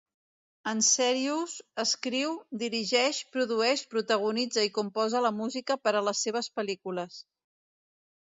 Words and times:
En 0.69 0.79
Serious 0.85 1.51
escriu, 1.83 2.31
dirigeix, 2.63 3.19
produeix, 3.35 3.83
protagonitza 3.93 4.65
i 4.69 4.73
composa 4.79 5.23
la 5.27 5.33
música 5.41 5.77
per 5.83 5.93
a 6.01 6.05
les 6.07 6.23
seves 6.29 6.49
pel·lícules. 6.57 7.21